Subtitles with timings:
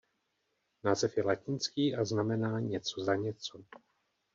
[0.83, 3.61] Název je latinský a znamená „něco za něco“.